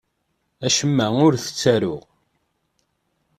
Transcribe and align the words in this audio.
Acemma 0.65 1.07
ur 1.25 1.33
t-ttaruɣ. 1.37 2.03